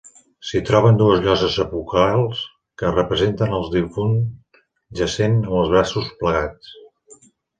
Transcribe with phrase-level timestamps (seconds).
[0.51, 2.41] S'hi troben dues lloses sepulcrals
[2.83, 4.17] que representen el difunt
[5.01, 6.73] jacent amb els braços plegats.